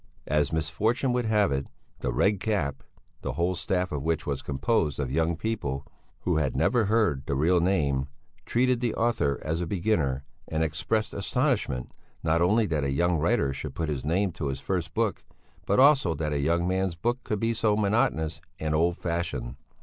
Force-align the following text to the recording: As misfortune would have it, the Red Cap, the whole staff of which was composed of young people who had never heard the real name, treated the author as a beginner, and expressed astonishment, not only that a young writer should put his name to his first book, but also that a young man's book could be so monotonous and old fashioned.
As 0.25 0.51
misfortune 0.51 1.13
would 1.13 1.27
have 1.27 1.51
it, 1.51 1.67
the 1.99 2.11
Red 2.11 2.39
Cap, 2.39 2.81
the 3.21 3.33
whole 3.33 3.53
staff 3.53 3.91
of 3.91 4.01
which 4.01 4.25
was 4.25 4.41
composed 4.41 4.99
of 4.99 5.11
young 5.11 5.37
people 5.37 5.85
who 6.21 6.37
had 6.37 6.55
never 6.55 6.85
heard 6.85 7.21
the 7.27 7.35
real 7.35 7.59
name, 7.59 8.07
treated 8.43 8.79
the 8.79 8.95
author 8.95 9.39
as 9.43 9.61
a 9.61 9.67
beginner, 9.67 10.23
and 10.47 10.63
expressed 10.63 11.13
astonishment, 11.13 11.91
not 12.23 12.41
only 12.41 12.65
that 12.65 12.83
a 12.83 12.89
young 12.89 13.19
writer 13.19 13.53
should 13.53 13.75
put 13.75 13.89
his 13.89 14.03
name 14.03 14.31
to 14.31 14.47
his 14.47 14.59
first 14.59 14.95
book, 14.95 15.23
but 15.67 15.79
also 15.79 16.15
that 16.15 16.33
a 16.33 16.39
young 16.39 16.67
man's 16.67 16.95
book 16.95 17.23
could 17.23 17.39
be 17.39 17.53
so 17.53 17.77
monotonous 17.77 18.41
and 18.59 18.73
old 18.73 18.97
fashioned. 18.97 19.55